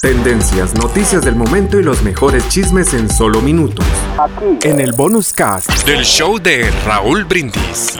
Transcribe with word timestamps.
Tendencias, 0.00 0.74
noticias 0.74 1.22
del 1.22 1.36
momento 1.36 1.78
y 1.78 1.82
los 1.82 2.02
mejores 2.02 2.48
chismes 2.48 2.92
en 2.94 3.08
solo 3.08 3.40
minutos. 3.40 3.86
Aquí. 4.18 4.68
En 4.68 4.80
el 4.80 4.92
bonus 4.92 5.32
cast 5.32 5.70
del 5.86 6.04
show 6.04 6.38
de 6.40 6.70
Raúl 6.84 7.24
Brindis. 7.24 7.98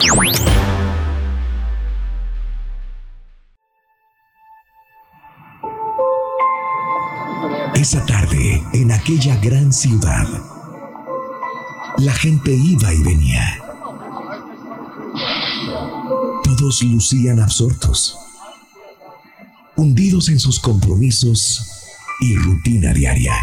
Esa 7.75 8.05
tarde, 8.07 8.63
en 8.73 8.91
aquella 8.91 9.37
gran 9.37 9.73
ciudad, 9.73 10.27
la 11.99 12.13
gente 12.15 12.53
iba 12.53 12.93
y 12.93 13.03
venía. 13.03 13.59
Todos 16.43 16.83
lucían 16.83 17.39
absortos, 17.39 18.19
hundidos 19.77 20.29
en 20.29 20.41
sus 20.41 20.59
compromisos 20.59 21.82
y 22.23 22.37
rutina 22.37 22.95
diaria. 22.95 23.35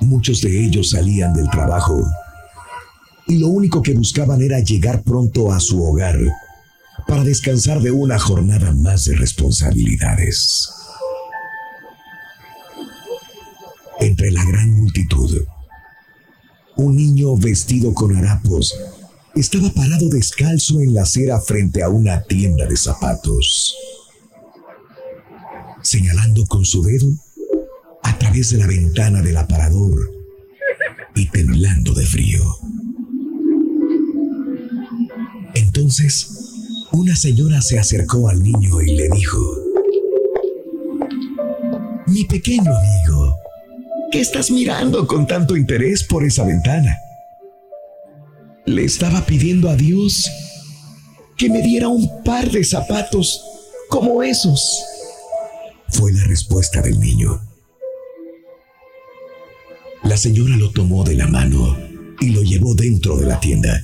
Muchos 0.00 0.40
de 0.40 0.64
ellos 0.64 0.90
salían 0.90 1.34
del 1.34 1.50
trabajo 1.50 2.00
y 3.26 3.38
lo 3.38 3.48
único 3.48 3.82
que 3.82 3.92
buscaban 3.94 4.40
era 4.40 4.60
llegar 4.60 5.02
pronto 5.02 5.52
a 5.52 5.60
su 5.60 5.82
hogar 5.82 6.18
para 7.06 7.24
descansar 7.24 7.80
de 7.80 7.90
una 7.90 8.18
jornada 8.18 8.72
más 8.72 9.04
de 9.04 9.16
responsabilidades. 9.16 10.70
entre 14.00 14.30
la 14.30 14.44
gran 14.44 14.70
multitud. 14.72 15.44
Un 16.76 16.96
niño 16.96 17.36
vestido 17.36 17.94
con 17.94 18.16
harapos 18.16 18.76
estaba 19.34 19.70
parado 19.70 20.08
descalzo 20.08 20.80
en 20.80 20.94
la 20.94 21.02
acera 21.02 21.40
frente 21.40 21.82
a 21.82 21.88
una 21.88 22.22
tienda 22.22 22.66
de 22.66 22.76
zapatos, 22.76 23.74
con 26.46 26.64
su 26.64 26.82
dedo 26.82 27.08
a 28.02 28.18
través 28.18 28.50
de 28.50 28.58
la 28.58 28.66
ventana 28.66 29.22
del 29.22 29.36
aparador 29.36 30.10
y 31.14 31.28
temblando 31.30 31.94
de 31.94 32.06
frío. 32.06 32.42
Entonces, 35.54 36.28
una 36.92 37.14
señora 37.14 37.62
se 37.62 37.78
acercó 37.78 38.28
al 38.28 38.42
niño 38.42 38.82
y 38.82 38.96
le 38.96 39.08
dijo, 39.10 39.40
Mi 42.06 42.24
pequeño 42.24 42.72
amigo, 42.76 43.38
¿Qué 44.14 44.20
estás 44.20 44.48
mirando 44.52 45.08
con 45.08 45.26
tanto 45.26 45.56
interés 45.56 46.04
por 46.04 46.24
esa 46.24 46.44
ventana? 46.44 46.96
Le 48.64 48.84
estaba 48.84 49.26
pidiendo 49.26 49.68
a 49.68 49.74
Dios 49.74 50.30
que 51.36 51.50
me 51.50 51.60
diera 51.62 51.88
un 51.88 52.22
par 52.22 52.48
de 52.48 52.62
zapatos 52.62 53.44
como 53.88 54.22
esos. 54.22 54.84
Fue 55.94 56.12
la 56.12 56.24
respuesta 56.24 56.82
del 56.82 56.98
niño. 56.98 57.40
La 60.02 60.16
señora 60.16 60.56
lo 60.56 60.72
tomó 60.72 61.04
de 61.04 61.14
la 61.14 61.28
mano 61.28 61.76
y 62.20 62.30
lo 62.30 62.42
llevó 62.42 62.74
dentro 62.74 63.16
de 63.16 63.26
la 63.26 63.38
tienda. 63.38 63.80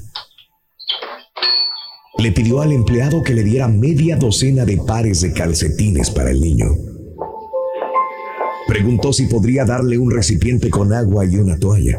Le 2.18 2.32
pidió 2.32 2.62
al 2.62 2.72
empleado 2.72 3.22
que 3.22 3.32
le 3.32 3.44
diera 3.44 3.68
media 3.68 4.16
docena 4.16 4.64
de 4.64 4.76
pares 4.78 5.20
de 5.20 5.32
calcetines 5.32 6.10
para 6.10 6.32
el 6.32 6.40
niño. 6.40 6.66
Preguntó 8.66 9.12
si 9.12 9.26
podría 9.26 9.64
darle 9.64 9.96
un 9.96 10.10
recipiente 10.10 10.68
con 10.68 10.92
agua 10.92 11.24
y 11.24 11.36
una 11.36 11.60
toalla. 11.60 11.96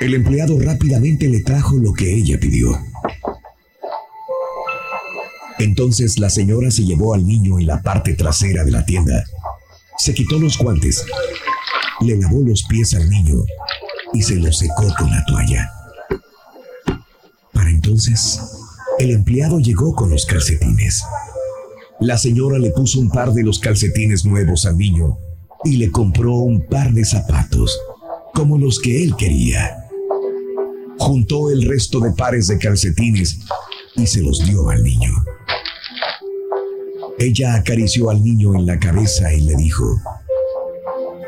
El 0.00 0.14
empleado 0.14 0.58
rápidamente 0.58 1.28
le 1.28 1.42
trajo 1.42 1.76
lo 1.76 1.92
que 1.92 2.12
ella 2.12 2.40
pidió. 2.40 2.76
Entonces 5.64 6.18
la 6.18 6.28
señora 6.28 6.70
se 6.70 6.84
llevó 6.84 7.14
al 7.14 7.26
niño 7.26 7.58
en 7.58 7.66
la 7.66 7.80
parte 7.80 8.12
trasera 8.12 8.64
de 8.64 8.70
la 8.70 8.84
tienda. 8.84 9.24
Se 9.96 10.12
quitó 10.12 10.38
los 10.38 10.58
guantes, 10.58 11.06
le 12.02 12.18
lavó 12.18 12.42
los 12.42 12.64
pies 12.64 12.92
al 12.92 13.08
niño 13.08 13.46
y 14.12 14.20
se 14.20 14.36
los 14.36 14.58
secó 14.58 14.86
con 14.98 15.10
la 15.10 15.24
toalla. 15.24 15.72
Para 17.54 17.70
entonces, 17.70 18.42
el 18.98 19.12
empleado 19.12 19.58
llegó 19.58 19.94
con 19.94 20.10
los 20.10 20.26
calcetines. 20.26 21.02
La 21.98 22.18
señora 22.18 22.58
le 22.58 22.70
puso 22.70 23.00
un 23.00 23.08
par 23.08 23.32
de 23.32 23.42
los 23.42 23.58
calcetines 23.58 24.26
nuevos 24.26 24.66
al 24.66 24.76
niño 24.76 25.16
y 25.64 25.78
le 25.78 25.90
compró 25.90 26.34
un 26.34 26.66
par 26.66 26.92
de 26.92 27.06
zapatos, 27.06 27.80
como 28.34 28.58
los 28.58 28.78
que 28.80 29.02
él 29.02 29.16
quería. 29.16 29.88
Juntó 30.98 31.50
el 31.50 31.62
resto 31.62 32.00
de 32.00 32.10
pares 32.10 32.48
de 32.48 32.58
calcetines 32.58 33.38
y 33.96 34.06
se 34.06 34.20
los 34.20 34.44
dio 34.44 34.68
al 34.68 34.82
niño. 34.82 35.10
Ella 37.18 37.54
acarició 37.54 38.10
al 38.10 38.22
niño 38.22 38.54
en 38.54 38.66
la 38.66 38.78
cabeza 38.78 39.32
y 39.32 39.42
le 39.42 39.54
dijo, 39.54 39.84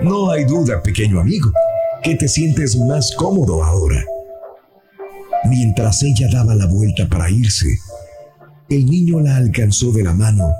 No 0.00 0.30
hay 0.30 0.44
duda, 0.44 0.82
pequeño 0.82 1.20
amigo, 1.20 1.50
que 2.02 2.16
te 2.16 2.28
sientes 2.28 2.76
más 2.76 3.14
cómodo 3.16 3.62
ahora. 3.62 4.04
Mientras 5.44 6.02
ella 6.02 6.28
daba 6.32 6.54
la 6.54 6.66
vuelta 6.66 7.08
para 7.08 7.30
irse, 7.30 7.68
el 8.68 8.86
niño 8.86 9.20
la 9.20 9.36
alcanzó 9.36 9.92
de 9.92 10.02
la 10.02 10.12
mano 10.12 10.52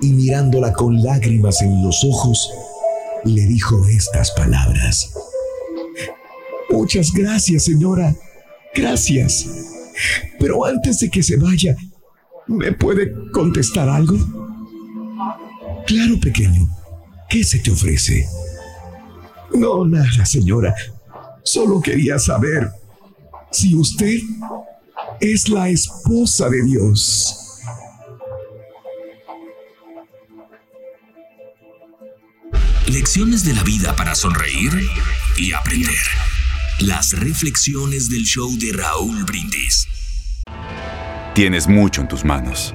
y 0.00 0.12
mirándola 0.12 0.72
con 0.72 1.02
lágrimas 1.02 1.60
en 1.60 1.82
los 1.82 2.02
ojos, 2.04 2.50
le 3.24 3.42
dijo 3.42 3.86
estas 3.86 4.30
palabras. 4.30 5.12
Muchas 6.70 7.12
gracias, 7.12 7.64
señora. 7.64 8.14
Gracias. 8.74 9.46
Pero 10.38 10.64
antes 10.64 11.00
de 11.00 11.10
que 11.10 11.22
se 11.22 11.36
vaya, 11.36 11.76
¿me 12.46 12.72
puede 12.72 13.12
contestar 13.32 13.88
algo? 13.88 14.37
Claro, 15.88 16.20
pequeño. 16.20 16.68
¿Qué 17.30 17.42
se 17.42 17.60
te 17.60 17.70
ofrece? 17.70 18.28
No, 19.54 19.86
nada, 19.86 20.26
señora. 20.26 20.74
Solo 21.42 21.80
quería 21.80 22.18
saber 22.18 22.70
si 23.50 23.74
usted 23.74 24.18
es 25.18 25.48
la 25.48 25.70
esposa 25.70 26.50
de 26.50 26.62
Dios. 26.62 27.62
Lecciones 32.88 33.42
de 33.46 33.54
la 33.54 33.62
vida 33.62 33.96
para 33.96 34.14
sonreír 34.14 34.70
y 35.38 35.52
aprender. 35.52 36.04
Las 36.80 37.18
reflexiones 37.18 38.10
del 38.10 38.24
show 38.24 38.50
de 38.58 38.74
Raúl 38.74 39.24
Brindis. 39.24 39.86
Tienes 41.34 41.66
mucho 41.66 42.02
en 42.02 42.08
tus 42.08 42.26
manos 42.26 42.74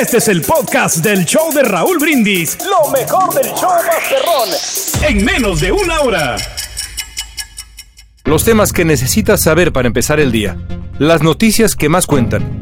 Este 0.00 0.16
es 0.16 0.28
el 0.28 0.40
podcast 0.40 0.98
del 0.98 1.26
show 1.26 1.52
de 1.52 1.62
Raúl 1.62 1.98
Brindis. 1.98 2.56
Lo 2.64 2.90
mejor 2.90 3.34
del 3.34 3.52
show 3.52 3.70
Masterrón. 3.86 4.48
En 5.06 5.22
menos 5.22 5.60
de 5.60 5.70
una 5.70 6.00
hora. 6.00 6.36
Los 8.24 8.44
temas 8.44 8.72
que 8.72 8.86
necesitas 8.86 9.42
saber 9.42 9.70
para 9.70 9.86
empezar 9.86 10.18
el 10.18 10.32
día. 10.32 10.56
Las 10.98 11.22
noticias 11.22 11.76
que 11.76 11.90
más 11.90 12.06
cuentan. 12.06 12.61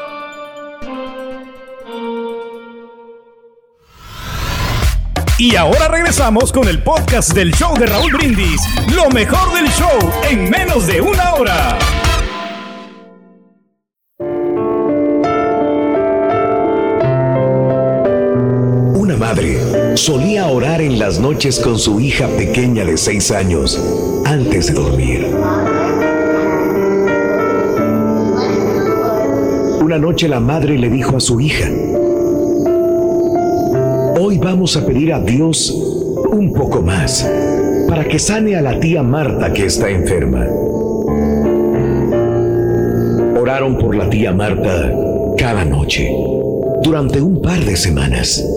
Y 5.41 5.55
ahora 5.55 5.87
regresamos 5.87 6.51
con 6.51 6.67
el 6.67 6.83
podcast 6.83 7.33
del 7.33 7.51
show 7.51 7.75
de 7.75 7.87
Raúl 7.87 8.11
Brindis. 8.13 8.61
Lo 8.93 9.09
mejor 9.09 9.51
del 9.55 9.67
show 9.71 10.11
en 10.29 10.47
menos 10.51 10.85
de 10.85 11.01
una 11.01 11.33
hora. 11.33 11.79
Una 18.93 19.17
madre 19.17 19.97
solía 19.97 20.45
orar 20.45 20.79
en 20.79 20.99
las 20.99 21.17
noches 21.17 21.59
con 21.59 21.79
su 21.79 21.99
hija 21.99 22.27
pequeña 22.37 22.85
de 22.85 22.95
seis 22.95 23.31
años 23.31 23.81
antes 24.25 24.67
de 24.67 24.73
dormir. 24.73 25.25
Una 29.81 29.97
noche 29.97 30.27
la 30.27 30.39
madre 30.39 30.77
le 30.77 30.91
dijo 30.91 31.17
a 31.17 31.19
su 31.19 31.41
hija, 31.41 31.67
hoy 34.31 34.37
vamos 34.37 34.77
a 34.77 34.85
pedir 34.85 35.11
a 35.11 35.19
Dios 35.19 35.71
un 36.31 36.53
poco 36.53 36.81
más 36.81 37.29
para 37.89 38.05
que 38.05 38.17
sane 38.17 38.55
a 38.55 38.61
la 38.61 38.79
tía 38.79 39.03
Marta 39.03 39.51
que 39.51 39.65
está 39.65 39.89
enferma. 39.89 40.47
Oraron 43.37 43.77
por 43.77 43.93
la 43.93 44.09
tía 44.09 44.31
Marta 44.31 44.89
cada 45.37 45.65
noche 45.65 46.09
durante 46.81 47.19
un 47.19 47.41
par 47.41 47.59
de 47.59 47.75
semanas. 47.75 48.47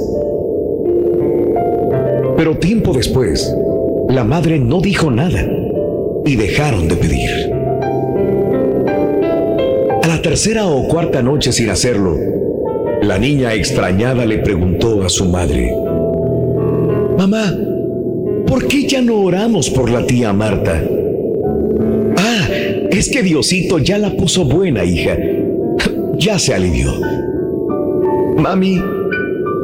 Pero 2.36 2.56
tiempo 2.58 2.92
después, 2.92 3.52
la 4.08 4.22
madre 4.22 4.60
no 4.60 4.80
dijo 4.80 5.10
nada 5.10 5.44
y 6.24 6.36
dejaron 6.36 6.86
de 6.86 6.94
pedir. 6.94 7.30
A 10.04 10.06
la 10.06 10.22
tercera 10.22 10.68
o 10.68 10.86
cuarta 10.86 11.20
noche 11.20 11.50
sin 11.50 11.68
hacerlo, 11.70 12.16
la 13.04 13.18
niña 13.18 13.52
extrañada 13.52 14.24
le 14.24 14.38
preguntó 14.38 15.02
a 15.02 15.08
su 15.08 15.26
madre, 15.26 15.70
Mamá, 17.18 17.54
¿por 18.46 18.66
qué 18.66 18.86
ya 18.86 19.02
no 19.02 19.20
oramos 19.20 19.68
por 19.68 19.90
la 19.90 20.06
tía 20.06 20.32
Marta? 20.32 20.82
Ah, 22.16 22.48
es 22.90 23.10
que 23.10 23.22
Diosito 23.22 23.78
ya 23.78 23.98
la 23.98 24.10
puso 24.10 24.44
buena, 24.44 24.84
hija. 24.84 25.18
Ya 26.16 26.38
se 26.38 26.54
alivió. 26.54 26.92
Mami, 28.36 28.80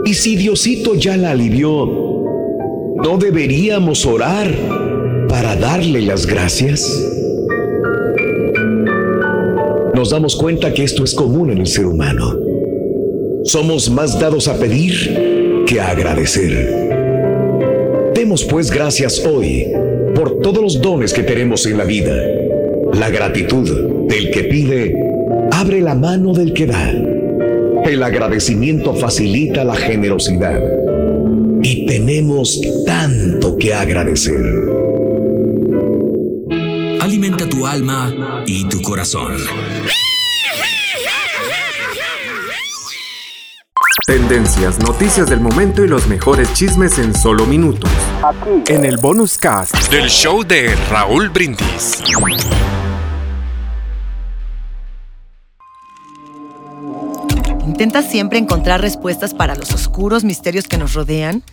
¿y 0.05 0.15
si 0.15 0.37
Diosito 0.37 0.95
ya 0.95 1.17
la 1.17 1.31
alivió, 1.31 1.87
no 3.03 3.17
deberíamos 3.19 4.05
orar 4.05 4.53
para 5.29 5.57
darle 5.57 6.03
las 6.03 6.27
gracias? 6.27 6.87
Nos 9.95 10.11
damos 10.11 10.37
cuenta 10.37 10.73
que 10.75 10.85
esto 10.85 11.05
es 11.05 11.15
común 11.15 11.51
en 11.51 11.59
el 11.59 11.67
ser 11.67 11.87
humano. 11.87 12.50
Somos 13.50 13.91
más 13.91 14.20
dados 14.20 14.47
a 14.47 14.56
pedir 14.61 15.64
que 15.67 15.81
a 15.81 15.91
agradecer. 15.91 16.88
Demos 18.14 18.44
pues 18.44 18.70
gracias 18.70 19.26
hoy 19.26 19.67
por 20.14 20.38
todos 20.38 20.62
los 20.62 20.81
dones 20.81 21.12
que 21.12 21.25
tenemos 21.25 21.67
en 21.67 21.76
la 21.76 21.82
vida. 21.82 22.14
La 22.93 23.11
gratitud 23.11 24.06
del 24.06 24.31
que 24.31 24.44
pide 24.44 24.94
abre 25.50 25.81
la 25.81 25.97
mano 25.97 26.32
del 26.32 26.52
que 26.52 26.67
da. 26.67 26.93
El 27.85 28.05
agradecimiento 28.05 28.94
facilita 28.94 29.64
la 29.64 29.75
generosidad. 29.75 30.62
Y 31.61 31.87
tenemos 31.87 32.61
tanto 32.87 33.56
que 33.58 33.75
agradecer. 33.75 34.44
Alimenta 37.00 37.49
tu 37.49 37.67
alma 37.67 38.44
y 38.47 38.69
tu 38.69 38.81
corazón. 38.81 39.32
Tendencias, 44.11 44.81
noticias 44.81 45.31
del 45.31 45.38
momento 45.38 45.85
y 45.85 45.87
los 45.87 46.09
mejores 46.09 46.52
chismes 46.52 46.99
en 46.99 47.14
solo 47.14 47.47
minutos. 47.47 47.88
En 48.67 48.85
el 48.85 48.97
bonus 48.97 49.38
cast 49.38 49.88
del 49.88 50.09
show 50.09 50.43
de 50.43 50.75
Raúl 50.90 51.29
Brindis. 51.29 52.02
¿Intentas 57.64 58.11
siempre 58.11 58.40
encontrar 58.40 58.81
respuestas 58.81 59.33
para 59.33 59.55
los 59.55 59.73
oscuros 59.73 60.25
misterios 60.25 60.67
que 60.67 60.76
nos 60.76 60.95
rodean? 60.95 61.45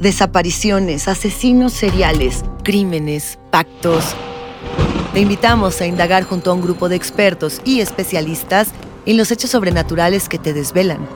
Desapariciones, 0.00 1.06
asesinos 1.06 1.74
seriales, 1.74 2.46
crímenes, 2.64 3.38
pactos. 3.50 4.16
Te 5.12 5.20
invitamos 5.20 5.82
a 5.82 5.86
indagar 5.86 6.24
junto 6.24 6.50
a 6.50 6.54
un 6.54 6.62
grupo 6.62 6.88
de 6.88 6.96
expertos 6.96 7.60
y 7.66 7.80
especialistas 7.80 8.68
en 9.06 9.16
los 9.16 9.30
hechos 9.30 9.50
sobrenaturales 9.50 10.28
que 10.28 10.38
te 10.38 10.52
desvelan. 10.52 11.06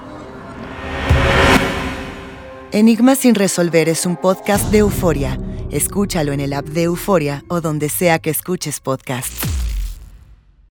Enigmas 2.72 3.18
sin 3.18 3.34
resolver 3.34 3.88
es 3.88 4.04
un 4.04 4.16
podcast 4.16 4.70
de 4.70 4.78
euforia. 4.78 5.38
Escúchalo 5.70 6.32
en 6.32 6.40
el 6.40 6.52
app 6.52 6.66
de 6.66 6.84
Euforia 6.84 7.44
o 7.48 7.60
donde 7.60 7.88
sea 7.88 8.18
que 8.18 8.30
escuches 8.30 8.80
podcast. 8.80 9.45